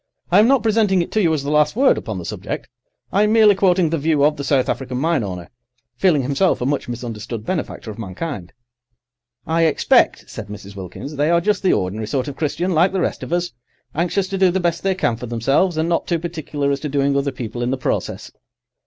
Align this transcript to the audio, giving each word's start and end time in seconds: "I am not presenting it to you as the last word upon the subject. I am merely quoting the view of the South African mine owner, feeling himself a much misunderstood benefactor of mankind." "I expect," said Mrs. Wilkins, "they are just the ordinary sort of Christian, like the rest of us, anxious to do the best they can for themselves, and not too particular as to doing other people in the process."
"I 0.31 0.39
am 0.39 0.47
not 0.47 0.63
presenting 0.63 1.03
it 1.03 1.11
to 1.11 1.21
you 1.21 1.31
as 1.31 1.43
the 1.43 1.51
last 1.51 1.75
word 1.75 1.95
upon 1.95 2.17
the 2.17 2.25
subject. 2.25 2.67
I 3.11 3.21
am 3.21 3.33
merely 3.33 3.53
quoting 3.53 3.91
the 3.91 3.99
view 3.99 4.23
of 4.25 4.35
the 4.35 4.43
South 4.43 4.67
African 4.67 4.97
mine 4.97 5.23
owner, 5.23 5.51
feeling 5.95 6.23
himself 6.23 6.59
a 6.59 6.65
much 6.65 6.89
misunderstood 6.89 7.45
benefactor 7.45 7.91
of 7.91 7.99
mankind." 7.99 8.51
"I 9.45 9.65
expect," 9.67 10.27
said 10.27 10.47
Mrs. 10.47 10.75
Wilkins, 10.75 11.15
"they 11.17 11.29
are 11.29 11.39
just 11.39 11.61
the 11.61 11.73
ordinary 11.73 12.07
sort 12.07 12.27
of 12.27 12.35
Christian, 12.35 12.71
like 12.73 12.93
the 12.93 12.99
rest 12.99 13.21
of 13.21 13.31
us, 13.31 13.51
anxious 13.93 14.27
to 14.29 14.39
do 14.39 14.49
the 14.49 14.59
best 14.59 14.81
they 14.81 14.95
can 14.95 15.17
for 15.17 15.27
themselves, 15.27 15.77
and 15.77 15.87
not 15.87 16.07
too 16.07 16.17
particular 16.17 16.71
as 16.71 16.79
to 16.79 16.89
doing 16.89 17.15
other 17.15 17.31
people 17.31 17.61
in 17.61 17.69
the 17.69 17.77
process." 17.77 18.31